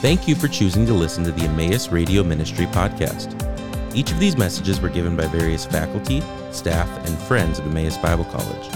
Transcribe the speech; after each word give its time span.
Thank 0.00 0.26
you 0.26 0.34
for 0.34 0.48
choosing 0.48 0.86
to 0.86 0.94
listen 0.94 1.24
to 1.24 1.30
the 1.30 1.42
Emmaus 1.42 1.92
Radio 1.92 2.24
Ministry 2.24 2.64
podcast. 2.64 3.36
Each 3.94 4.10
of 4.10 4.18
these 4.18 4.34
messages 4.34 4.80
were 4.80 4.88
given 4.88 5.14
by 5.14 5.26
various 5.26 5.66
faculty, 5.66 6.22
staff, 6.52 6.88
and 7.06 7.18
friends 7.18 7.58
of 7.58 7.66
Emmaus 7.66 7.98
Bible 7.98 8.24
College. 8.24 8.70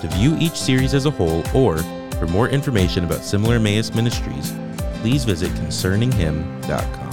To 0.00 0.08
view 0.12 0.34
each 0.40 0.54
series 0.54 0.94
as 0.94 1.04
a 1.04 1.10
whole 1.10 1.44
or 1.54 1.76
for 2.16 2.26
more 2.28 2.48
information 2.48 3.04
about 3.04 3.22
similar 3.22 3.56
Emmaus 3.56 3.94
ministries, 3.94 4.54
please 5.02 5.24
visit 5.24 5.50
concerninghim.com. 5.50 7.10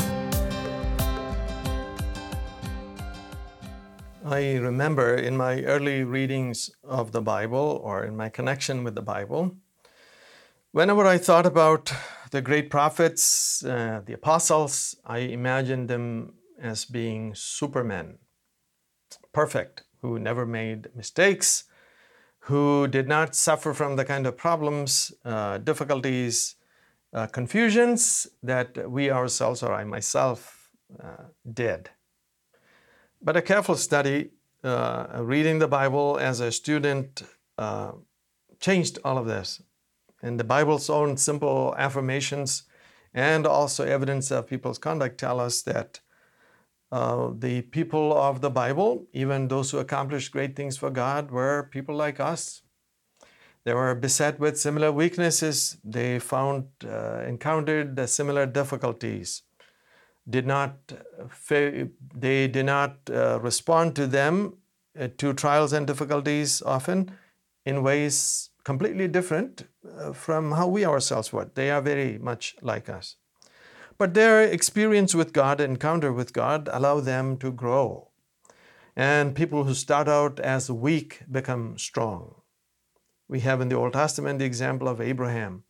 I 4.24 4.56
remember 4.56 5.16
in 5.16 5.36
my 5.36 5.64
early 5.64 6.06
readings 6.06 6.70
of 6.82 7.12
the 7.12 7.22
Bible 7.22 7.82
or 7.84 8.06
in 8.06 8.16
my 8.16 8.30
connection 8.30 8.86
with 8.86 8.96
the 8.96 9.02
Bible, 9.02 9.58
whenever 10.72 11.06
I 11.06 11.18
thought 11.18 11.46
about 11.46 11.92
the 12.32 12.42
great 12.42 12.70
prophets, 12.70 13.64
uh, 13.64 14.02
the 14.06 14.14
apostles, 14.14 14.96
I 15.06 15.20
imagined 15.20 15.90
them 15.90 16.34
as 16.62 16.86
being 16.86 17.34
supermen, 17.36 18.18
perfect, 19.34 19.84
who 20.02 20.20
never 20.20 20.46
made 20.46 20.96
mistakes, 20.96 21.66
who 22.40 22.88
did 22.88 23.08
not 23.08 23.36
suffer 23.36 23.74
from 23.74 23.96
the 23.96 24.06
kind 24.06 24.26
of 24.26 24.38
problems, 24.38 25.14
uh, 25.26 25.58
difficulties, 25.58 26.56
uh, 27.14 27.28
confusions 27.28 28.28
that 28.44 28.90
we 28.90 29.10
ourselves 29.10 29.64
or 29.64 29.74
I 29.74 29.84
myself 29.84 30.72
uh, 31.04 31.26
did. 31.52 31.90
But 33.22 33.36
a 33.36 33.42
careful 33.42 33.76
study, 33.76 34.32
uh, 34.64 35.08
reading 35.20 35.60
the 35.60 35.68
Bible 35.68 36.18
as 36.20 36.40
a 36.40 36.52
student, 36.52 37.24
uh, 37.58 37.92
changed 38.60 39.00
all 39.04 39.18
of 39.18 39.26
this. 39.26 39.62
And 40.22 40.40
the 40.40 40.44
Bible's 40.44 40.90
own 40.90 41.18
simple 41.18 41.74
affirmations 41.78 42.64
and 43.14 43.48
also 43.48 43.86
evidence 43.86 44.32
of 44.32 44.48
people's 44.48 44.78
conduct 44.78 45.18
tell 45.18 45.40
us 45.40 45.62
that 45.64 46.00
uh, 46.92 47.30
the 47.38 47.62
people 47.62 48.18
of 48.18 48.42
the 48.42 48.50
Bible, 48.50 49.06
even 49.14 49.48
those 49.48 49.72
who 49.72 49.78
accomplished 49.78 50.32
great 50.32 50.56
things 50.56 50.78
for 50.78 50.90
God, 50.90 51.32
were 51.32 51.70
people 51.72 51.96
like 51.96 52.20
us. 52.20 52.62
They 53.64 53.74
were 53.74 53.94
beset 53.94 54.40
with 54.40 54.60
similar 54.60 54.92
weaknesses. 54.92 55.78
They 55.84 56.18
found, 56.20 56.68
uh, 56.84 57.24
encountered 57.28 58.10
similar 58.10 58.46
difficulties. 58.46 59.44
Did 60.28 60.48
not, 60.48 60.78
they 62.16 62.48
did 62.48 62.66
not 62.66 62.98
uh, 63.12 63.40
respond 63.42 63.96
to 63.96 64.08
them, 64.08 64.58
uh, 65.00 65.10
to 65.18 65.34
trials 65.34 65.74
and 65.74 65.86
difficulties 65.86 66.62
often 66.62 67.12
in 67.66 67.84
ways 67.84 68.49
completely 68.70 69.08
different 69.08 69.64
uh, 69.64 70.14
from 70.14 70.52
how 70.52 70.68
we 70.68 70.86
ourselves 70.86 71.34
would. 71.34 71.56
They 71.56 71.72
are 71.72 71.82
very 71.82 72.20
much 72.20 72.56
like 72.62 72.88
us. 72.88 73.16
But 73.98 74.14
their 74.14 74.44
experience 74.44 75.16
with 75.16 75.34
God, 75.34 75.60
encounter 75.60 76.14
with 76.14 76.34
God, 76.34 76.70
allow 76.72 77.00
them 77.00 77.38
to 77.38 77.52
grow. 77.52 78.10
And 78.96 79.34
people 79.34 79.64
who 79.64 79.74
start 79.74 80.08
out 80.08 80.40
as 80.40 80.70
weak 80.70 81.24
become 81.32 81.80
strong. 81.80 82.36
We 83.28 83.40
have 83.40 83.60
in 83.60 83.70
the 83.70 83.76
Old 83.76 83.94
Testament 83.94 84.38
the 84.38 84.46
example 84.46 84.88
of 84.88 85.02
Abraham. 85.02 85.64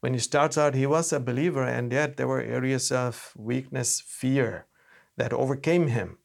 When 0.00 0.14
he 0.14 0.18
starts 0.18 0.58
out, 0.58 0.74
he 0.74 0.86
was 0.86 1.12
a 1.12 1.20
believer, 1.20 1.62
and 1.62 1.92
yet 1.92 2.16
there 2.16 2.26
were 2.26 2.42
areas 2.42 2.90
of 2.90 3.32
weakness, 3.36 4.02
fear 4.04 4.66
that 5.16 5.32
overcame 5.32 5.86
him. 5.86 6.18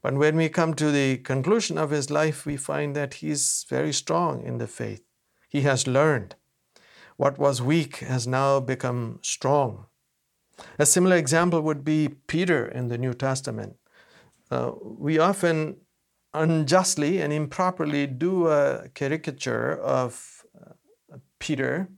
But 0.00 0.14
when 0.14 0.36
we 0.36 0.48
come 0.48 0.72
to 0.74 0.90
the 0.90 1.18
conclusion 1.18 1.76
of 1.76 1.90
his 1.90 2.10
life, 2.10 2.46
we 2.46 2.56
find 2.56 2.96
that 2.96 3.14
he's 3.14 3.66
very 3.68 3.92
strong 3.92 4.42
in 4.42 4.56
the 4.56 4.66
faith. 4.66 5.04
He 5.54 5.60
has 5.60 5.86
learned. 5.86 6.34
What 7.16 7.38
was 7.38 7.62
weak 7.62 7.98
has 7.98 8.26
now 8.26 8.58
become 8.58 9.20
strong. 9.22 9.86
A 10.80 10.84
similar 10.84 11.14
example 11.14 11.60
would 11.60 11.84
be 11.84 12.08
Peter 12.26 12.66
in 12.66 12.88
the 12.88 12.98
New 12.98 13.14
Testament. 13.14 13.76
Uh, 14.50 14.72
we 14.82 15.16
often 15.16 15.76
unjustly 16.32 17.22
and 17.22 17.32
improperly 17.32 18.08
do 18.08 18.48
a 18.48 18.88
caricature 18.94 19.78
of 19.78 20.44
uh, 20.60 21.18
Peter 21.38 21.88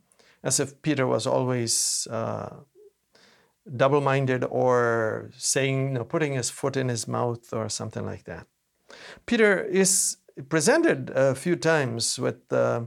as 0.43 0.61
if 0.61 0.83
Peter 0.83 1.07
was 1.07 1.27
always 1.27 2.07
uh, 2.11 2.57
double 3.75 4.03
minded 4.03 4.45
or 4.51 5.31
saying, 5.35 5.89
you 5.89 5.95
know, 5.95 6.05
putting 6.05 6.35
his 6.35 6.51
foot 6.51 6.77
in 6.77 6.91
his 6.91 7.09
mouth 7.09 7.55
or 7.55 7.71
something 7.71 8.05
like 8.05 8.25
that. 8.25 8.47
Peter 9.25 9.65
is 9.65 10.19
presented 10.51 11.11
a 11.15 11.35
few 11.35 11.57
times 11.57 12.19
with 12.19 12.53
uh, 12.53 12.83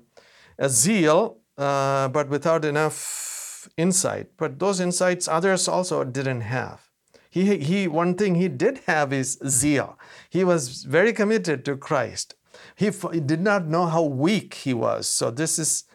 a 0.60 0.70
zeal, 0.70 1.38
uh, 1.58 2.10
but 2.10 2.30
without 2.30 2.66
enough 2.66 3.68
insight, 3.78 4.28
but 4.38 4.60
those 4.60 4.80
insights 4.80 5.28
others 5.28 5.68
also 5.68 6.04
didn't 6.04 6.42
have. 6.42 6.90
He, 7.30 7.58
he, 7.58 7.88
one 7.88 8.16
thing 8.16 8.36
he 8.36 8.48
did 8.48 8.80
have 8.88 9.14
is 9.14 9.40
zeal. 9.48 9.98
He 10.30 10.44
was 10.44 10.84
very 10.84 11.14
committed 11.14 11.64
to 11.66 11.78
Christ. 11.78 12.36
He, 12.76 12.92
he 13.14 13.20
did 13.20 13.42
not 13.42 13.68
know 13.68 13.86
how 13.86 14.04
weak 14.04 14.54
he 14.56 14.74
was. 14.74 15.08
So, 15.08 15.32
this 15.32 15.60
is 15.60 15.86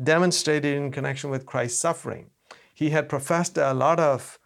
demonstrated 0.00 0.76
in 0.76 0.92
connection 0.92 1.30
with 1.30 1.46
Christ's 1.46 1.80
suffering. 1.80 2.30
He 2.74 2.90
had 2.90 3.08
professed 3.08 3.56
a 3.58 3.74
lot 3.74 3.98
of 3.98 4.38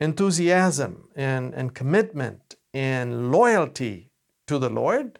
enthusiasm 0.00 1.08
and, 1.16 1.54
and 1.54 1.74
commitment 1.74 2.56
and 2.72 3.30
loyalty 3.32 4.10
to 4.46 4.58
the 4.58 4.70
Lord, 4.70 5.18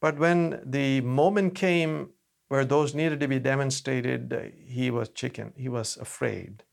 but 0.00 0.18
when 0.18 0.60
the 0.64 1.00
moment 1.02 1.54
came 1.54 2.10
where 2.50 2.64
those 2.64 2.96
needed 2.96 3.20
to 3.20 3.28
be 3.28 3.38
demonstrated, 3.38 4.52
he 4.66 4.90
was 4.90 5.08
chicken. 5.10 5.52
He 5.56 5.68
was 5.68 5.96
afraid. 5.96 6.64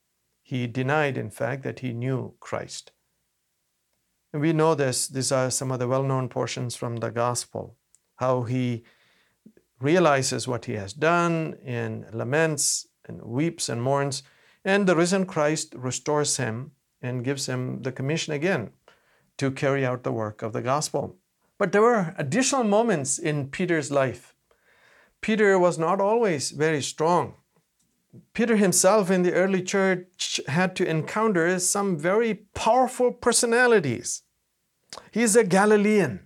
He 0.41 0.65
denied, 0.65 1.19
in 1.19 1.29
fact, 1.29 1.61
that 1.61 1.81
he 1.81 1.93
knew 1.93 2.33
Christ. 2.39 2.91
And 4.33 4.41
we 4.41 4.53
know 4.53 4.73
this. 4.73 5.07
These 5.07 5.31
are 5.31 5.51
some 5.51 5.71
of 5.71 5.77
the 5.77 5.87
well 5.87 6.01
known 6.01 6.29
portions 6.29 6.75
from 6.75 6.95
the 6.95 7.11
gospel, 7.11 7.77
how 8.15 8.41
he 8.41 8.85
realizes 9.79 10.47
what 10.47 10.65
he 10.65 10.73
has 10.73 10.93
done 10.93 11.59
and 11.63 12.11
laments 12.11 12.87
and 13.07 13.21
weeps 13.21 13.69
and 13.69 13.79
mourns. 13.79 14.23
And 14.65 14.87
the 14.87 14.95
risen 14.95 15.27
Christ 15.27 15.75
restores 15.77 16.37
him 16.37 16.71
and 17.03 17.23
gives 17.23 17.47
him 17.47 17.83
the 17.83 17.91
commission 17.91 18.33
again 18.33 18.71
to 19.37 19.51
carry 19.51 19.85
out 19.85 20.01
the 20.01 20.11
work 20.11 20.41
of 20.41 20.53
the 20.53 20.63
gospel. 20.63 21.17
But 21.59 21.71
there 21.71 21.83
were 21.83 22.15
additional 22.17 22.63
moments 22.63 23.19
in 23.19 23.49
Peter's 23.49 23.91
life 23.91 24.33
Peter 25.21 25.57
was 25.59 25.77
not 25.77 25.99
always 25.99 26.51
very 26.51 26.81
strong. 26.81 27.35
Peter 28.33 28.55
himself 28.55 29.11
in 29.11 29.23
the 29.23 29.33
early 29.33 29.61
church 29.61 30.39
had 30.47 30.75
to 30.75 30.87
encounter 30.87 31.59
some 31.59 31.97
very 31.97 32.33
powerful 32.53 33.11
personalities. 33.11 34.23
He's 35.11 35.35
a 35.35 35.43
Galilean. 35.43 36.25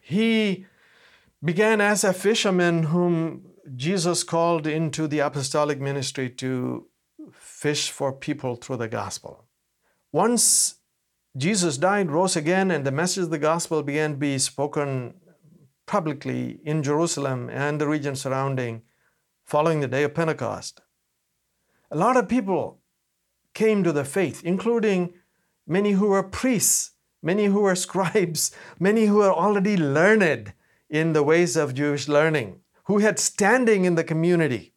He 0.00 0.66
began 1.44 1.80
as 1.80 2.04
a 2.04 2.12
fisherman 2.12 2.84
whom 2.84 3.46
Jesus 3.74 4.22
called 4.22 4.66
into 4.66 5.06
the 5.06 5.18
apostolic 5.18 5.80
ministry 5.80 6.30
to 6.30 6.86
fish 7.32 7.90
for 7.90 8.12
people 8.12 8.56
through 8.56 8.76
the 8.76 8.88
gospel. 8.88 9.44
Once 10.12 10.76
Jesus 11.36 11.76
died, 11.76 12.10
rose 12.10 12.36
again, 12.36 12.70
and 12.70 12.86
the 12.86 12.92
message 12.92 13.24
of 13.24 13.30
the 13.30 13.38
gospel 13.38 13.82
began 13.82 14.12
to 14.12 14.16
be 14.16 14.38
spoken 14.38 15.14
publicly 15.86 16.60
in 16.64 16.82
Jerusalem 16.82 17.48
and 17.50 17.80
the 17.80 17.88
region 17.88 18.16
surrounding 18.16 18.82
following 19.44 19.80
the 19.80 19.88
day 19.88 20.02
of 20.02 20.14
Pentecost. 20.14 20.80
A 21.90 21.96
lot 21.96 22.16
of 22.16 22.28
people 22.28 22.80
came 23.54 23.84
to 23.84 23.92
the 23.92 24.04
faith, 24.04 24.42
including 24.44 25.14
many 25.66 25.92
who 25.92 26.08
were 26.08 26.22
priests, 26.22 26.90
many 27.22 27.46
who 27.46 27.60
were 27.60 27.74
scribes, 27.86 28.50
many 28.78 29.06
who 29.06 29.16
were 29.16 29.32
already 29.32 29.76
learned 29.76 30.52
in 30.90 31.12
the 31.12 31.22
ways 31.22 31.56
of 31.56 31.74
Jewish 31.74 32.08
learning, 32.08 32.60
who 32.84 32.98
had 32.98 33.18
standing 33.18 33.84
in 33.84 33.94
the 33.94 34.04
community. 34.04 34.72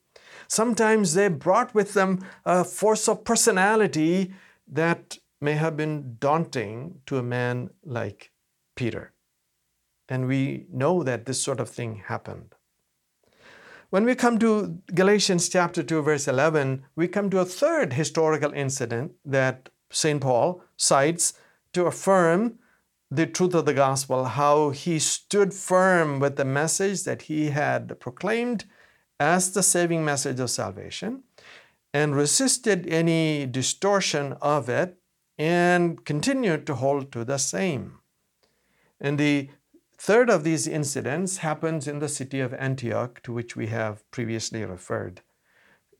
Sometimes 0.47 1.13
they 1.13 1.27
brought 1.27 1.75
with 1.75 1.93
them 1.93 2.25
a 2.45 2.63
force 2.63 3.07
of 3.07 3.23
personality 3.23 4.33
that 4.67 5.17
may 5.41 5.53
have 5.53 5.77
been 5.77 6.17
daunting 6.19 7.01
to 7.05 7.17
a 7.17 7.23
man 7.23 7.69
like 7.83 8.31
Peter. 8.75 9.13
And 10.09 10.27
we 10.27 10.65
know 10.71 11.03
that 11.03 11.25
this 11.25 11.41
sort 11.41 11.59
of 11.59 11.69
thing 11.69 12.03
happened. 12.07 12.55
When 13.91 14.05
we 14.05 14.15
come 14.15 14.37
to 14.39 14.79
Galatians 14.93 15.49
chapter 15.49 15.81
2, 15.81 16.01
verse 16.01 16.27
11, 16.27 16.83
we 16.95 17.07
come 17.07 17.29
to 17.29 17.39
a 17.39 17.45
third 17.45 17.93
historical 17.93 18.51
incident 18.53 19.13
that 19.23 19.69
St. 19.91 20.21
Paul 20.21 20.61
cites 20.77 21.33
to 21.73 21.85
affirm 21.85 22.59
the 23.11 23.25
truth 23.25 23.55
of 23.55 23.65
the 23.65 23.73
gospel, 23.73 24.25
how 24.25 24.69
he 24.69 24.99
stood 24.99 25.53
firm 25.53 26.19
with 26.19 26.35
the 26.35 26.45
message 26.45 27.03
that 27.03 27.23
he 27.23 27.49
had 27.49 27.99
proclaimed 27.99 28.65
as 29.19 29.51
the 29.51 29.63
saving 29.63 30.05
message 30.05 30.39
of 30.39 30.51
salvation 30.51 31.23
and 31.93 32.15
resisted 32.15 32.87
any 32.87 33.45
distortion 33.47 34.33
of 34.41 34.69
it 34.69 34.97
and 35.37 36.05
continued 36.05 36.67
to 36.67 36.75
hold 36.75 37.11
to 37.11 37.25
the 37.25 37.37
same. 37.37 37.99
And 38.99 39.17
the 39.17 39.49
Third 39.99 40.29
of 40.29 40.45
these 40.45 40.65
incidents 40.65 41.39
happens 41.39 41.85
in 41.85 41.99
the 41.99 42.07
city 42.07 42.39
of 42.39 42.53
Antioch, 42.53 43.21
to 43.23 43.33
which 43.33 43.57
we 43.57 43.67
have 43.67 44.09
previously 44.11 44.63
referred. 44.63 45.21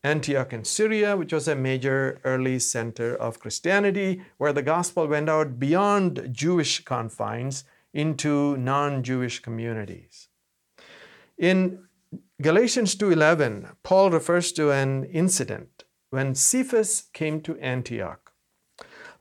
Antioch 0.05 0.53
in 0.53 0.63
Syria, 0.63 1.17
which 1.17 1.33
was 1.33 1.49
a 1.49 1.55
major 1.55 2.21
early 2.23 2.59
center 2.59 3.13
of 3.13 3.41
Christianity, 3.41 4.21
where 4.37 4.53
the 4.53 4.61
gospel 4.61 5.05
went 5.05 5.27
out 5.27 5.59
beyond 5.59 6.29
Jewish 6.31 6.85
confines 6.85 7.65
into 7.93 8.55
non-Jewish 8.55 9.41
communities. 9.41 10.29
In 11.37 11.83
Galatians 12.41 12.95
2:11, 12.95 13.75
Paul 13.83 14.11
refers 14.11 14.53
to 14.53 14.71
an 14.71 15.03
incident 15.11 15.83
when 16.09 16.35
Cephas 16.35 17.09
came 17.11 17.41
to 17.41 17.59
Antioch. 17.59 18.31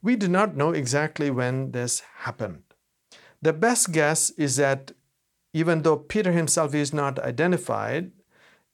We 0.03 0.15
do 0.15 0.29
not 0.29 0.55
know 0.55 0.71
exactly 0.71 1.31
when 1.31 1.73
this 1.73 2.03
happened. 2.19 2.68
The 3.41 3.53
best 3.53 3.93
guess 3.93 4.31
is 4.31 4.57
that 4.57 4.93
even 5.53 5.83
though 5.83 5.97
Peter 5.97 6.33
himself 6.33 6.75
is 6.75 6.93
not 6.93 7.19
identified, 7.19 8.13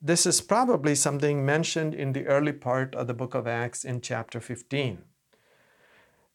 this 0.00 0.26
is 0.26 0.40
probably 0.40 0.94
something 0.94 1.44
mentioned 1.44 1.94
in 1.94 2.12
the 2.12 2.26
early 2.26 2.52
part 2.52 2.94
of 2.94 3.06
the 3.06 3.14
book 3.14 3.34
of 3.34 3.46
Acts 3.46 3.84
in 3.84 4.00
chapter 4.00 4.40
15. 4.40 4.98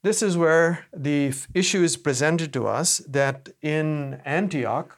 This 0.01 0.23
is 0.23 0.37
where 0.37 0.85
the 0.95 1.33
issue 1.53 1.83
is 1.83 1.97
presented 1.97 2.53
to 2.53 2.67
us 2.67 2.99
that 2.99 3.49
in 3.61 4.21
Antioch, 4.23 4.97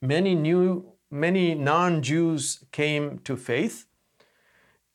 many 0.00 0.34
new, 0.34 0.92
many 1.10 1.54
non-Jews 1.54 2.64
came 2.72 3.20
to 3.20 3.36
faith, 3.36 3.86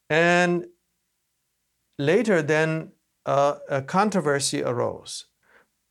and 0.10 0.68
later 1.98 2.42
then 2.42 2.92
uh, 3.25 3.60
a 3.69 3.81
controversy 3.81 4.62
arose 4.62 5.26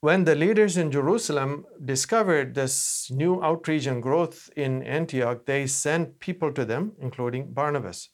when 0.06 0.22
the 0.22 0.36
leaders 0.36 0.76
in 0.76 0.92
Jerusalem 0.92 1.66
discovered 1.84 2.54
this 2.54 3.10
new 3.10 3.42
outreach 3.42 3.86
and 3.86 4.00
growth 4.00 4.48
in 4.54 4.84
Antioch, 4.84 5.46
they 5.46 5.66
sent 5.66 6.20
people 6.20 6.52
to 6.52 6.64
them, 6.64 6.92
including 7.00 7.52
Barnabas. 7.52 8.10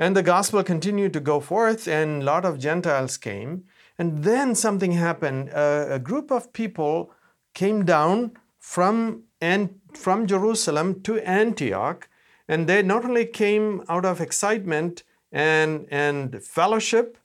And 0.00 0.16
the 0.16 0.24
gospel 0.24 0.64
continued 0.64 1.12
to 1.12 1.20
go 1.20 1.38
forth, 1.38 1.86
and 1.86 2.20
a 2.22 2.24
lot 2.24 2.44
of 2.44 2.58
Gentiles 2.58 3.16
came. 3.16 3.62
And 3.96 4.24
then 4.24 4.56
something 4.56 4.90
happened. 4.90 5.50
A, 5.50 5.94
a 5.94 5.98
group 6.00 6.32
of 6.32 6.52
people 6.52 7.12
came 7.54 7.84
down 7.84 8.32
from, 8.58 9.22
and, 9.40 9.78
from 9.94 10.26
Jerusalem 10.26 11.00
to 11.02 11.20
Antioch, 11.20 12.08
and 12.48 12.68
they 12.68 12.82
not 12.82 13.04
only 13.04 13.24
came 13.24 13.84
out 13.88 14.04
of 14.04 14.20
excitement 14.20 15.04
and, 15.30 15.86
and 15.92 16.42
fellowship, 16.42 17.18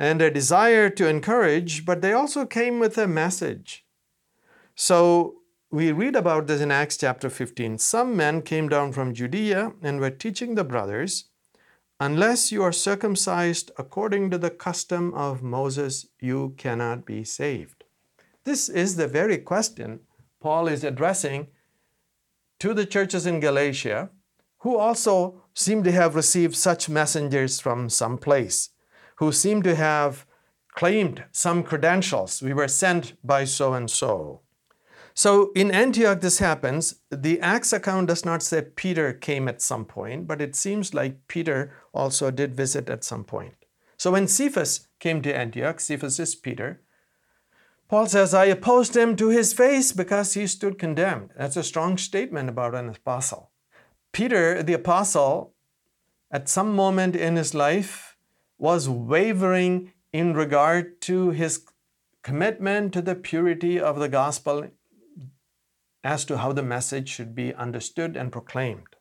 and 0.00 0.22
a 0.22 0.30
desire 0.30 0.88
to 0.88 1.06
encourage, 1.06 1.84
but 1.84 2.00
they 2.00 2.14
also 2.14 2.46
came 2.46 2.78
with 2.78 2.96
a 2.96 3.06
message. 3.06 3.84
So 4.74 5.42
we 5.70 5.92
read 5.92 6.16
about 6.16 6.46
this 6.46 6.62
in 6.62 6.70
Acts 6.70 6.96
chapter 6.96 7.28
15. 7.28 7.76
Some 7.76 8.16
men 8.16 8.40
came 8.40 8.70
down 8.70 8.92
from 8.92 9.12
Judea 9.12 9.74
and 9.82 10.00
were 10.00 10.10
teaching 10.10 10.54
the 10.54 10.64
brothers, 10.64 11.26
Unless 12.02 12.50
you 12.50 12.62
are 12.62 12.72
circumcised 12.72 13.70
according 13.76 14.30
to 14.30 14.38
the 14.38 14.48
custom 14.48 15.12
of 15.12 15.42
Moses, 15.42 16.06
you 16.18 16.54
cannot 16.56 17.04
be 17.04 17.22
saved. 17.22 17.84
This 18.44 18.70
is 18.70 18.96
the 18.96 19.06
very 19.06 19.36
question 19.36 20.00
Paul 20.40 20.66
is 20.68 20.82
addressing 20.82 21.48
to 22.58 22.72
the 22.72 22.86
churches 22.86 23.26
in 23.26 23.38
Galatia, 23.38 24.08
who 24.60 24.78
also 24.78 25.42
seem 25.52 25.82
to 25.82 25.92
have 25.92 26.14
received 26.14 26.56
such 26.56 26.88
messengers 26.88 27.60
from 27.60 27.90
some 27.90 28.16
place 28.16 28.70
who 29.20 29.30
seem 29.30 29.62
to 29.62 29.74
have 29.74 30.26
claimed 30.72 31.24
some 31.30 31.62
credentials. 31.62 32.42
We 32.42 32.54
were 32.54 32.68
sent 32.68 33.14
by 33.22 33.44
so 33.44 33.74
and 33.74 33.90
so. 33.90 34.40
So 35.12 35.52
in 35.54 35.70
Antioch, 35.70 36.22
this 36.22 36.38
happens. 36.38 37.00
The 37.10 37.38
Acts 37.40 37.74
account 37.74 38.08
does 38.08 38.24
not 38.24 38.42
say 38.42 38.62
Peter 38.62 39.12
came 39.12 39.46
at 39.46 39.60
some 39.60 39.84
point, 39.84 40.26
but 40.26 40.40
it 40.40 40.56
seems 40.56 40.94
like 40.94 41.28
Peter 41.28 41.74
also 41.92 42.30
did 42.30 42.56
visit 42.56 42.88
at 42.88 43.04
some 43.04 43.24
point. 43.24 43.56
So 43.98 44.12
when 44.12 44.26
Cephas 44.26 44.88
came 44.98 45.20
to 45.20 45.36
Antioch, 45.36 45.80
Cephas 45.80 46.18
is 46.18 46.34
Peter, 46.34 46.80
Paul 47.88 48.06
says, 48.06 48.32
I 48.32 48.46
opposed 48.46 48.96
him 48.96 49.16
to 49.16 49.28
his 49.28 49.52
face 49.52 49.92
because 49.92 50.32
he 50.32 50.46
stood 50.46 50.78
condemned. 50.78 51.32
That's 51.36 51.56
a 51.56 51.64
strong 51.64 51.98
statement 51.98 52.48
about 52.48 52.74
an 52.74 52.88
apostle. 52.88 53.50
Peter, 54.12 54.62
the 54.62 54.72
apostle, 54.72 55.52
at 56.30 56.48
some 56.48 56.74
moment 56.74 57.16
in 57.16 57.36
his 57.36 57.52
life, 57.52 58.09
was 58.60 58.88
wavering 58.88 59.92
in 60.12 60.34
regard 60.34 61.00
to 61.00 61.30
his 61.30 61.64
commitment 62.22 62.92
to 62.92 63.00
the 63.00 63.14
purity 63.14 63.80
of 63.80 63.98
the 63.98 64.08
gospel 64.08 64.68
as 66.04 66.24
to 66.26 66.38
how 66.38 66.52
the 66.52 66.62
message 66.62 67.08
should 67.08 67.34
be 67.34 67.54
understood 67.54 68.16
and 68.16 68.30
proclaimed. 68.30 68.96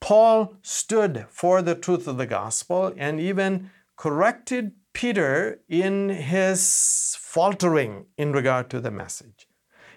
Paul 0.00 0.56
stood 0.62 1.26
for 1.30 1.62
the 1.62 1.74
truth 1.74 2.06
of 2.06 2.18
the 2.18 2.26
gospel 2.26 2.92
and 2.96 3.20
even 3.20 3.70
corrected 3.96 4.72
Peter 4.92 5.60
in 5.68 6.08
his 6.08 7.16
faltering 7.18 8.06
in 8.18 8.32
regard 8.32 8.68
to 8.70 8.80
the 8.80 8.90
message. 8.90 9.46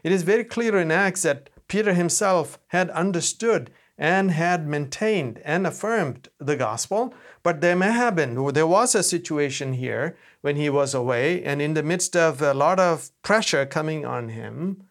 It 0.04 0.12
is 0.12 0.24
very 0.24 0.44
clear 0.44 0.78
in 0.78 0.92
Acts 0.92 1.24
that 1.24 1.50
Peter 1.68 1.94
himself 1.94 2.60
had 2.68 2.90
understood 2.92 3.72
and 3.98 4.32
had 4.32 4.68
maintained 4.68 5.42
and 5.44 5.66
affirmed 5.66 6.30
the 6.40 6.56
gospel. 6.56 7.14
But 7.42 7.62
there 7.62 7.76
may 7.76 7.92
have 7.92 8.16
been, 8.16 8.54
there 8.54 8.68
was 8.68 8.94
a 8.94 9.02
situation 9.02 9.74
here 9.74 10.16
when 10.42 10.56
he 10.56 10.70
was 10.70 10.94
away, 10.94 11.44
and 11.44 11.62
in 11.62 11.74
the 11.74 11.84
midst 11.84 12.16
of 12.16 12.42
a 12.42 12.54
lot 12.54 12.80
of 12.80 13.10
pressure 13.24 13.66
coming 13.66 14.06
on 14.06 14.30
him, 14.30 14.84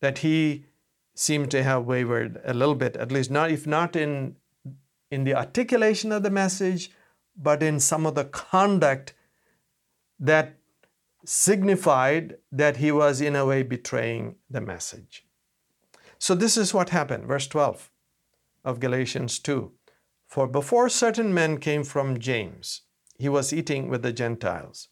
that 0.00 0.18
he 0.18 0.64
seemed 1.14 1.50
to 1.52 1.62
have 1.62 1.86
wavered 1.86 2.40
a 2.44 2.52
little 2.52 2.74
bit, 2.74 2.96
at 2.96 3.12
least 3.12 3.30
not 3.30 3.50
if 3.50 3.66
not 3.66 3.94
in 3.94 4.36
in 5.10 5.22
the 5.22 5.34
articulation 5.34 6.10
of 6.10 6.24
the 6.24 6.30
message, 6.30 6.90
but 7.36 7.62
in 7.62 7.78
some 7.78 8.04
of 8.04 8.16
the 8.16 8.24
conduct 8.24 9.14
that 10.18 10.56
signified 11.24 12.36
that 12.50 12.78
he 12.78 12.90
was 12.90 13.20
in 13.20 13.36
a 13.36 13.46
way 13.46 13.62
betraying 13.62 14.34
the 14.50 14.60
message. 14.60 15.24
So 16.18 16.34
this 16.34 16.56
is 16.56 16.74
what 16.74 16.90
happened, 16.90 17.26
verse 17.26 17.46
12 17.46 17.90
of 18.64 18.80
Galatians 18.80 19.38
2. 19.38 19.72
For 20.26 20.46
before 20.46 20.88
certain 20.88 21.32
men 21.34 21.58
came 21.58 21.84
from 21.84 22.18
James, 22.18 22.82
he 23.18 23.28
was 23.28 23.52
eating 23.52 23.88
with 23.88 24.02
the 24.02 24.12
Gentiles. 24.12 24.88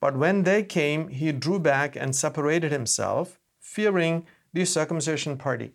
But 0.00 0.16
when 0.16 0.42
they 0.42 0.62
came, 0.62 1.08
he 1.08 1.32
drew 1.32 1.58
back 1.58 1.96
and 1.96 2.14
separated 2.14 2.70
himself, 2.70 3.40
fearing 3.58 4.26
the 4.52 4.64
circumcision 4.64 5.36
party. 5.36 5.72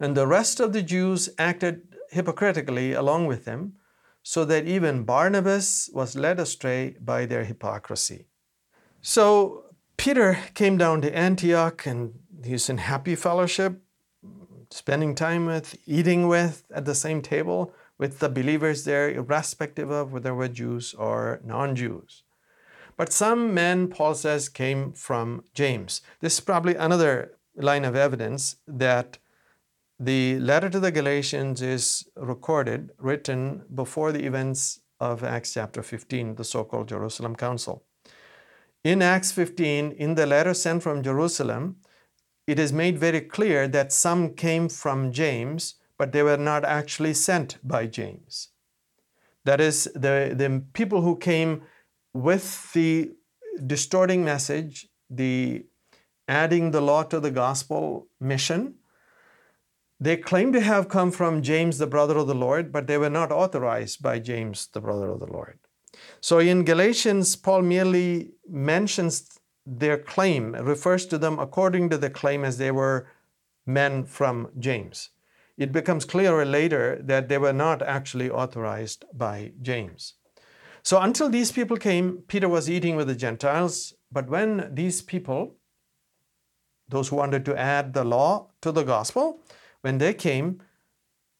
And 0.00 0.16
the 0.16 0.26
rest 0.26 0.60
of 0.60 0.72
the 0.72 0.82
Jews 0.82 1.28
acted 1.38 1.82
hypocritically 2.10 2.92
along 2.92 3.26
with 3.26 3.44
him, 3.44 3.74
so 4.22 4.44
that 4.44 4.66
even 4.66 5.04
Barnabas 5.04 5.88
was 5.92 6.16
led 6.16 6.40
astray 6.40 6.96
by 7.00 7.26
their 7.26 7.44
hypocrisy. 7.44 8.26
So 9.00 9.64
Peter 9.96 10.38
came 10.54 10.76
down 10.76 11.00
to 11.02 11.16
Antioch 11.16 11.86
and 11.86 12.18
he's 12.44 12.68
in 12.68 12.78
happy 12.78 13.14
fellowship 13.14 13.82
spending 14.70 15.14
time 15.14 15.46
with, 15.46 15.76
eating 15.86 16.28
with 16.28 16.64
at 16.74 16.84
the 16.84 16.94
same 16.94 17.22
table 17.22 17.72
with 17.98 18.18
the 18.18 18.28
believers 18.28 18.84
there, 18.84 19.10
irrespective 19.10 19.90
of 19.90 20.12
whether 20.12 20.34
we're 20.34 20.48
Jews 20.48 20.94
or 20.94 21.40
non 21.44 21.76
Jews. 21.76 22.22
But 22.96 23.12
some 23.12 23.54
men, 23.54 23.88
Paul 23.88 24.14
says, 24.14 24.48
came 24.48 24.92
from 24.92 25.44
James. 25.54 26.02
This 26.20 26.34
is 26.34 26.40
probably 26.40 26.74
another 26.74 27.38
line 27.56 27.84
of 27.84 27.96
evidence 27.96 28.56
that 28.66 29.18
the 29.98 30.38
letter 30.38 30.70
to 30.70 30.80
the 30.80 30.90
Galatians 30.90 31.60
is 31.60 32.08
recorded, 32.16 32.90
written 32.98 33.64
before 33.74 34.12
the 34.12 34.24
events 34.24 34.80
of 34.98 35.22
Acts 35.22 35.54
chapter 35.54 35.82
15, 35.82 36.36
the 36.36 36.44
so 36.44 36.64
called 36.64 36.88
Jerusalem 36.88 37.36
Council. 37.36 37.84
In 38.82 39.02
Acts 39.02 39.30
15, 39.32 39.92
in 39.92 40.14
the 40.14 40.26
letter 40.26 40.54
sent 40.54 40.82
from 40.82 41.02
Jerusalem, 41.02 41.76
it 42.50 42.58
is 42.58 42.72
made 42.72 42.98
very 42.98 43.20
clear 43.20 43.68
that 43.68 43.92
some 43.92 44.34
came 44.34 44.68
from 44.68 45.12
James, 45.12 45.76
but 45.98 46.12
they 46.12 46.22
were 46.22 46.36
not 46.36 46.64
actually 46.64 47.14
sent 47.14 47.58
by 47.62 47.86
James. 47.86 48.48
That 49.44 49.60
is, 49.60 49.84
the, 49.94 50.34
the 50.36 50.62
people 50.72 51.02
who 51.02 51.16
came 51.16 51.62
with 52.12 52.72
the 52.72 53.12
distorting 53.66 54.24
message, 54.24 54.88
the 55.08 55.64
adding 56.26 56.70
the 56.70 56.80
law 56.80 57.02
to 57.04 57.20
the 57.20 57.30
gospel 57.30 58.08
mission, 58.20 58.74
they 60.00 60.16
claim 60.16 60.52
to 60.52 60.60
have 60.60 60.88
come 60.88 61.10
from 61.10 61.42
James, 61.42 61.78
the 61.78 61.86
brother 61.86 62.16
of 62.16 62.26
the 62.26 62.34
Lord, 62.34 62.72
but 62.72 62.86
they 62.86 62.98
were 62.98 63.10
not 63.10 63.30
authorized 63.30 64.02
by 64.02 64.18
James, 64.18 64.68
the 64.72 64.80
brother 64.80 65.08
of 65.10 65.20
the 65.20 65.26
Lord. 65.26 65.58
So 66.20 66.38
in 66.38 66.64
Galatians, 66.64 67.36
Paul 67.36 67.62
merely 67.62 68.32
mentions 68.48 69.39
their 69.78 69.96
claim 69.96 70.52
refers 70.52 71.06
to 71.06 71.18
them 71.18 71.38
according 71.38 71.88
to 71.90 71.98
the 71.98 72.10
claim 72.10 72.44
as 72.44 72.58
they 72.58 72.72
were 72.72 73.06
men 73.64 74.04
from 74.04 74.48
James. 74.58 75.10
It 75.56 75.70
becomes 75.72 76.04
clearer 76.04 76.44
later 76.44 76.98
that 77.02 77.28
they 77.28 77.38
were 77.38 77.52
not 77.52 77.82
actually 77.82 78.30
authorized 78.30 79.04
by 79.12 79.52
James. 79.62 80.14
So 80.82 80.98
until 80.98 81.28
these 81.28 81.52
people 81.52 81.76
came, 81.76 82.22
Peter 82.26 82.48
was 82.48 82.68
eating 82.68 82.96
with 82.96 83.06
the 83.06 83.14
Gentiles. 83.14 83.94
But 84.10 84.28
when 84.28 84.74
these 84.74 85.02
people, 85.02 85.56
those 86.88 87.08
who 87.08 87.16
wanted 87.16 87.44
to 87.44 87.56
add 87.56 87.92
the 87.92 88.04
law 88.04 88.48
to 88.62 88.72
the 88.72 88.82
gospel, 88.82 89.40
when 89.82 89.98
they 89.98 90.14
came, 90.14 90.62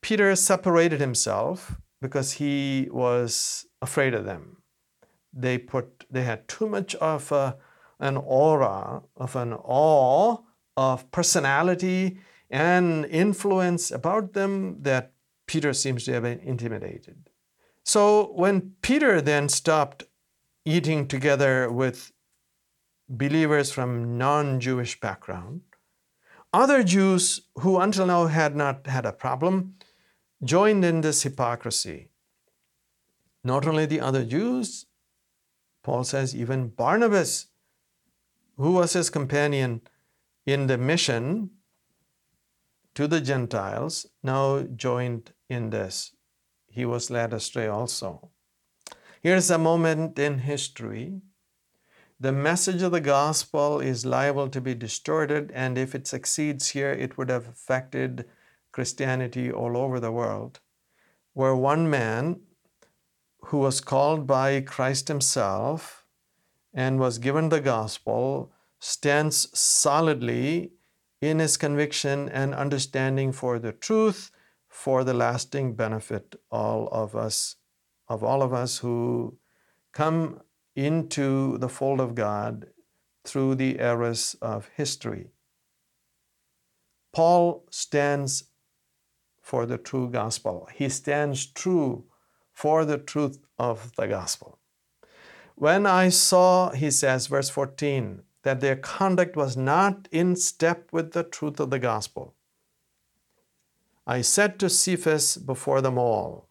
Peter 0.02 0.36
separated 0.36 1.00
himself 1.00 1.80
because 2.00 2.32
he 2.32 2.88
was 2.92 3.66
afraid 3.82 4.14
of 4.14 4.24
them. 4.24 4.58
They 5.32 5.58
put 5.58 6.06
they 6.10 6.22
had 6.22 6.46
too 6.48 6.68
much 6.68 6.94
of 6.96 7.32
a, 7.32 7.56
an 8.00 8.16
aura 8.16 9.02
of 9.16 9.36
an 9.36 9.52
awe 9.52 10.38
of 10.76 11.10
personality 11.10 12.18
and 12.50 13.04
influence 13.06 13.90
about 13.90 14.32
them 14.32 14.82
that 14.82 15.12
Peter 15.46 15.72
seems 15.72 16.04
to 16.04 16.12
have 16.12 16.22
been 16.22 16.40
intimidated. 16.40 17.30
So 17.84 18.32
when 18.32 18.72
Peter 18.82 19.20
then 19.20 19.48
stopped 19.48 20.04
eating 20.64 21.06
together 21.06 21.70
with 21.70 22.12
believers 23.08 23.70
from 23.72 24.18
non-Jewish 24.18 25.00
background, 25.00 25.62
other 26.52 26.82
Jews 26.82 27.42
who 27.56 27.78
until 27.78 28.06
now 28.06 28.26
had 28.26 28.56
not 28.56 28.86
had 28.86 29.06
a 29.06 29.12
problem 29.12 29.74
joined 30.42 30.84
in 30.84 31.00
this 31.00 31.22
hypocrisy. 31.22 32.08
Not 33.44 33.66
only 33.66 33.86
the 33.86 34.00
other 34.00 34.24
Jews, 34.24 34.86
Paul 35.82 36.04
says, 36.04 36.34
even 36.34 36.68
Barnabas, 36.68 37.46
who 38.60 38.72
was 38.72 38.92
his 38.92 39.08
companion 39.08 39.80
in 40.44 40.66
the 40.66 40.76
mission 40.76 41.48
to 42.94 43.08
the 43.08 43.20
Gentiles, 43.20 44.06
now 44.22 44.60
joined 44.76 45.32
in 45.48 45.70
this. 45.70 46.14
He 46.68 46.84
was 46.84 47.10
led 47.10 47.32
astray 47.32 47.68
also. 47.68 48.28
Here's 49.22 49.50
a 49.50 49.56
moment 49.56 50.18
in 50.18 50.40
history. 50.40 51.22
The 52.20 52.32
message 52.32 52.82
of 52.82 52.92
the 52.92 53.00
gospel 53.00 53.80
is 53.80 54.04
liable 54.04 54.50
to 54.50 54.60
be 54.60 54.74
distorted, 54.74 55.50
and 55.54 55.78
if 55.78 55.94
it 55.94 56.06
succeeds 56.06 56.68
here, 56.68 56.92
it 56.92 57.16
would 57.16 57.30
have 57.30 57.48
affected 57.48 58.26
Christianity 58.72 59.50
all 59.50 59.74
over 59.74 59.98
the 59.98 60.12
world, 60.12 60.60
where 61.32 61.56
one 61.56 61.88
man 61.88 62.40
who 63.46 63.56
was 63.56 63.80
called 63.80 64.26
by 64.26 64.60
Christ 64.60 65.08
Himself 65.08 65.99
and 66.72 66.98
was 66.98 67.18
given 67.18 67.48
the 67.48 67.60
gospel 67.60 68.52
stands 68.78 69.48
solidly 69.58 70.72
in 71.20 71.38
his 71.38 71.56
conviction 71.56 72.28
and 72.28 72.54
understanding 72.54 73.32
for 73.32 73.58
the 73.58 73.72
truth 73.72 74.30
for 74.68 75.04
the 75.04 75.14
lasting 75.14 75.74
benefit 75.74 76.36
all 76.50 76.88
of 76.92 77.14
us 77.14 77.56
of 78.08 78.24
all 78.24 78.42
of 78.42 78.52
us 78.52 78.78
who 78.78 79.36
come 79.92 80.40
into 80.74 81.58
the 81.58 81.68
fold 81.68 82.00
of 82.00 82.14
God 82.14 82.66
through 83.24 83.54
the 83.54 83.78
eras 83.80 84.36
of 84.40 84.70
history. 84.76 85.30
Paul 87.12 87.66
stands 87.70 88.44
for 89.42 89.66
the 89.66 89.78
true 89.78 90.08
gospel. 90.08 90.68
He 90.74 90.88
stands 90.88 91.46
true 91.46 92.04
for 92.52 92.84
the 92.84 92.98
truth 92.98 93.38
of 93.58 93.92
the 93.96 94.06
gospel. 94.06 94.59
When 95.60 95.84
I 95.84 96.08
saw, 96.08 96.70
he 96.70 96.90
says, 96.90 97.26
verse 97.26 97.50
14, 97.50 98.22
that 98.44 98.60
their 98.60 98.76
conduct 98.76 99.36
was 99.36 99.58
not 99.58 100.08
in 100.10 100.34
step 100.34 100.88
with 100.90 101.12
the 101.12 101.22
truth 101.22 101.60
of 101.60 101.68
the 101.68 101.78
gospel, 101.78 102.34
I 104.06 104.22
said 104.22 104.58
to 104.58 104.70
Cephas 104.70 105.36
before 105.36 105.82
them 105.82 105.98
all, 105.98 106.48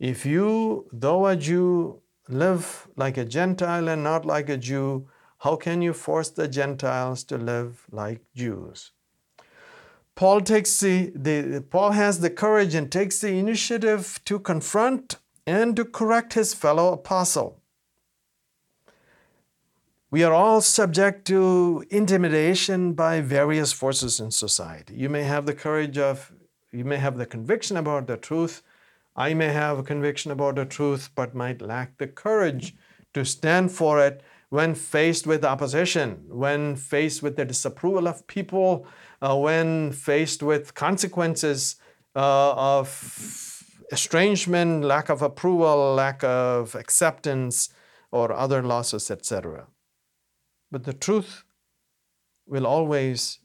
If 0.00 0.26
you, 0.26 0.88
though 0.92 1.28
a 1.28 1.36
Jew, 1.36 2.00
live 2.28 2.88
like 2.96 3.16
a 3.16 3.24
Gentile 3.24 3.88
and 3.88 4.02
not 4.02 4.24
like 4.24 4.48
a 4.48 4.56
Jew, 4.56 5.06
how 5.38 5.54
can 5.54 5.80
you 5.80 5.92
force 5.92 6.28
the 6.28 6.48
Gentiles 6.48 7.22
to 7.22 7.38
live 7.38 7.86
like 7.92 8.20
Jews? 8.34 8.90
Paul 10.16 10.40
takes 10.40 10.80
the, 10.80 11.12
the 11.14 11.64
Paul 11.70 11.92
has 11.92 12.18
the 12.18 12.30
courage 12.30 12.74
and 12.74 12.90
takes 12.90 13.20
the 13.20 13.38
initiative 13.38 14.18
to 14.24 14.40
confront 14.40 15.18
and 15.46 15.76
to 15.76 15.84
correct 15.84 16.32
his 16.32 16.52
fellow 16.52 16.92
apostle. 16.92 17.59
We 20.12 20.24
are 20.24 20.32
all 20.32 20.60
subject 20.60 21.24
to 21.28 21.84
intimidation 21.88 22.94
by 22.94 23.20
various 23.20 23.72
forces 23.72 24.18
in 24.18 24.32
society. 24.32 24.94
You 24.96 25.08
may 25.08 25.22
have 25.22 25.46
the 25.46 25.54
courage 25.54 25.98
of, 25.98 26.32
you 26.72 26.84
may 26.84 26.96
have 26.96 27.16
the 27.16 27.26
conviction 27.26 27.76
about 27.76 28.08
the 28.08 28.16
truth, 28.16 28.64
I 29.14 29.34
may 29.34 29.52
have 29.52 29.78
a 29.78 29.84
conviction 29.84 30.32
about 30.32 30.56
the 30.56 30.64
truth, 30.64 31.10
but 31.14 31.36
might 31.36 31.62
lack 31.62 31.98
the 31.98 32.08
courage 32.08 32.74
to 33.14 33.24
stand 33.24 33.70
for 33.70 34.04
it 34.04 34.20
when 34.48 34.74
faced 34.74 35.28
with 35.28 35.44
opposition, 35.44 36.24
when 36.28 36.74
faced 36.74 37.22
with 37.22 37.36
the 37.36 37.44
disapproval 37.44 38.08
of 38.08 38.26
people, 38.26 38.88
uh, 39.22 39.36
when 39.36 39.92
faced 39.92 40.42
with 40.42 40.74
consequences 40.74 41.76
uh, 42.16 42.52
of 42.56 43.62
estrangement, 43.92 44.82
lack 44.82 45.08
of 45.08 45.22
approval, 45.22 45.94
lack 45.94 46.24
of 46.24 46.74
acceptance, 46.74 47.68
or 48.10 48.32
other 48.32 48.60
losses, 48.60 49.08
etc. 49.08 49.68
But 50.70 50.84
the 50.84 50.92
truth 50.92 51.44
will 52.46 52.66
always 52.66 53.40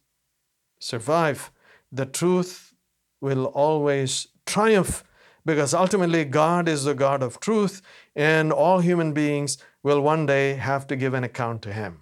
survive. 0.79 1.51
The 1.91 2.05
truth 2.05 2.74
will 3.22 3.46
always 3.46 4.27
triumph 4.46 5.03
because 5.46 5.74
ultimately 5.74 6.25
God 6.25 6.67
is 6.67 6.84
the 6.84 6.96
God 6.96 7.22
of 7.22 7.39
truth, 7.39 7.82
and 8.15 8.51
all 8.51 8.79
human 8.79 9.13
beings 9.13 9.58
will 9.84 10.01
one 10.01 10.25
day 10.25 10.55
have 10.55 10.88
to 10.88 10.96
give 10.96 11.13
an 11.13 11.24
account 11.24 11.62
to 11.63 11.74
Him. 11.74 12.01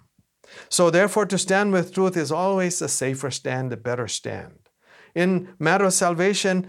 So, 0.68 0.90
therefore, 0.90 1.26
to 1.26 1.38
stand 1.38 1.72
with 1.72 1.92
truth 1.92 2.16
is 2.16 2.32
always 2.32 2.80
a 2.80 2.88
safer 2.88 3.30
stand, 3.30 3.72
a 3.72 3.76
better 3.76 4.08
stand. 4.08 4.70
In 5.14 5.54
matter 5.58 5.84
of 5.84 5.92
salvation, 5.92 6.66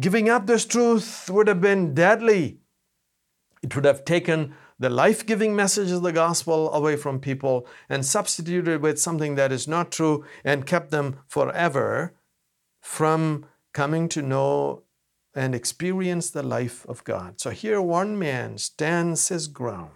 giving 0.00 0.28
up 0.28 0.46
this 0.46 0.64
truth 0.64 1.28
would 1.30 1.48
have 1.48 1.60
been 1.60 1.94
deadly. 1.94 2.60
It 3.62 3.74
would 3.74 3.84
have 3.84 4.04
taken 4.04 4.54
the 4.78 4.90
life 4.90 5.26
giving 5.26 5.56
message 5.56 5.90
of 5.90 6.02
the 6.02 6.12
gospel 6.12 6.72
away 6.72 6.96
from 6.96 7.20
people 7.20 7.66
and 7.88 8.04
substituted 8.04 8.80
with 8.80 9.00
something 9.00 9.34
that 9.34 9.52
is 9.52 9.66
not 9.66 9.90
true 9.90 10.24
and 10.44 10.66
kept 10.66 10.90
them 10.90 11.18
forever 11.26 12.14
from 12.80 13.44
coming 13.72 14.08
to 14.08 14.22
know 14.22 14.82
and 15.34 15.54
experience 15.54 16.30
the 16.30 16.42
life 16.42 16.86
of 16.86 17.04
God. 17.04 17.40
So 17.40 17.50
here 17.50 17.82
one 17.82 18.18
man 18.18 18.58
stands 18.58 19.28
his 19.28 19.48
ground 19.48 19.90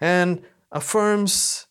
and 0.00 0.42
affirms 0.70 1.66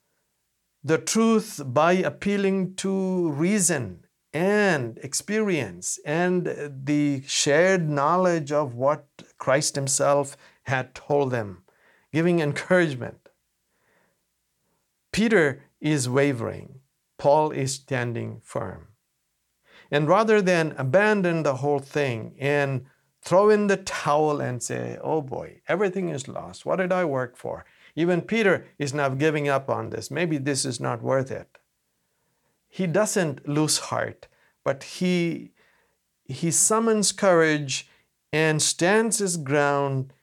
the 0.83 0.97
truth 0.97 1.61
by 1.65 1.93
appealing 1.93 2.75
to 2.75 3.29
reason 3.31 4.05
and 4.33 4.99
experience 5.01 5.97
and 6.05 6.45
the 6.83 7.23
shared 7.25 7.89
knowledge 7.89 8.51
of 8.51 8.75
what 8.75 9.05
Christ 9.37 9.75
Himself 9.75 10.35
had 10.63 10.93
told 10.93 11.31
them, 11.31 11.63
giving 12.15 12.39
encouragement. 12.39 13.27
Peter 15.11 15.65
is 15.81 16.07
wavering, 16.07 16.79
Paul 17.17 17.51
is 17.51 17.73
standing 17.73 18.39
firm. 18.41 18.87
And 19.91 20.07
rather 20.07 20.41
than 20.41 20.75
abandon 20.77 21.43
the 21.43 21.57
whole 21.57 21.79
thing 21.79 22.37
and 22.39 22.85
throw 23.21 23.49
in 23.49 23.67
the 23.67 23.75
towel 23.75 24.39
and 24.39 24.63
say, 24.63 24.97
oh 25.01 25.21
boy, 25.21 25.59
everything 25.67 26.07
is 26.07 26.29
lost. 26.29 26.65
What 26.65 26.77
did 26.77 26.93
I 26.93 27.03
work 27.03 27.35
for? 27.35 27.65
Even 27.97 28.21
Peter 28.21 28.65
is 28.79 28.93
now 28.93 29.09
giving 29.09 29.49
up 29.49 29.69
on 29.69 29.89
this. 29.89 30.09
Maybe 30.09 30.37
this 30.37 30.63
is 30.63 30.79
not 30.79 31.01
worth 31.01 31.31
it. 31.31 31.57
He 32.69 32.87
doesn't 32.87 33.45
lose 33.45 33.89
heart, 33.89 34.29
but 34.63 34.83
he, 34.83 35.51
he 36.23 36.49
summons 36.49 37.11
courage 37.11 37.89
and 38.31 38.61
stands 38.61 39.17
his 39.17 39.35
ground 39.35 40.13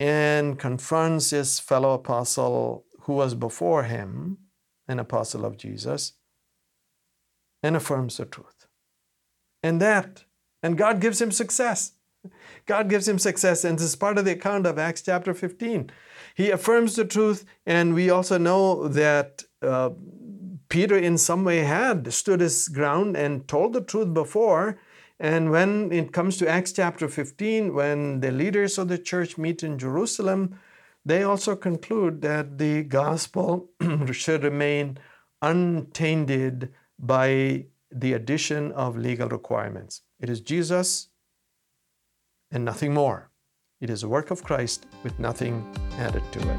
and 0.00 0.58
confronts 0.58 1.30
his 1.30 1.60
fellow 1.60 1.94
apostle 1.94 2.84
who 3.02 3.14
was 3.14 3.34
before 3.34 3.84
him, 3.84 4.38
an 4.88 4.98
apostle 4.98 5.44
of 5.44 5.56
Jesus, 5.56 6.14
and 7.62 7.76
affirms 7.76 8.16
the 8.16 8.24
truth 8.24 8.62
and 9.62 9.80
that. 9.80 10.24
And 10.62 10.76
God 10.76 11.00
gives 11.00 11.20
him 11.20 11.30
success. 11.30 11.92
God 12.66 12.88
gives 12.88 13.08
him 13.08 13.18
success, 13.18 13.64
and 13.64 13.78
this 13.78 13.86
is 13.86 13.96
part 13.96 14.18
of 14.18 14.24
the 14.24 14.32
account 14.32 14.66
of 14.66 14.78
Acts 14.78 15.02
chapter 15.02 15.34
15. 15.34 15.90
He 16.34 16.50
affirms 16.50 16.94
the 16.94 17.04
truth, 17.04 17.44
and 17.66 17.94
we 17.94 18.10
also 18.10 18.38
know 18.38 18.86
that 18.88 19.42
uh, 19.60 19.90
Peter, 20.68 20.96
in 20.96 21.18
some 21.18 21.44
way, 21.44 21.58
had 21.58 22.12
stood 22.12 22.40
his 22.40 22.68
ground 22.68 23.16
and 23.16 23.48
told 23.48 23.72
the 23.72 23.80
truth 23.80 24.14
before. 24.14 24.78
And 25.22 25.52
when 25.52 25.92
it 25.92 26.12
comes 26.12 26.36
to 26.38 26.48
Acts 26.48 26.72
chapter 26.72 27.06
15, 27.06 27.72
when 27.72 28.18
the 28.18 28.32
leaders 28.32 28.76
of 28.76 28.88
the 28.88 28.98
church 28.98 29.38
meet 29.38 29.62
in 29.62 29.78
Jerusalem, 29.78 30.58
they 31.04 31.22
also 31.22 31.54
conclude 31.54 32.22
that 32.22 32.58
the 32.58 32.82
gospel 32.82 33.70
should 34.10 34.42
remain 34.42 34.98
untainted 35.40 36.72
by 36.98 37.66
the 37.92 38.14
addition 38.14 38.72
of 38.72 38.96
legal 38.96 39.28
requirements. 39.28 40.02
It 40.18 40.28
is 40.28 40.40
Jesus 40.40 41.10
and 42.50 42.64
nothing 42.64 42.92
more. 42.92 43.30
It 43.80 43.90
is 43.90 44.02
a 44.02 44.08
work 44.08 44.32
of 44.32 44.42
Christ 44.42 44.86
with 45.04 45.16
nothing 45.20 45.64
added 45.98 46.24
to 46.32 46.40
it. 46.40 46.58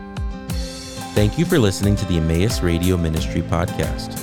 Thank 1.16 1.38
you 1.38 1.44
for 1.44 1.60
listening 1.60 1.98
to 1.98 2.06
the 2.06 2.16
Emmaus 2.16 2.62
Radio 2.62 2.96
Ministry 2.96 3.42
podcast. 3.42 4.23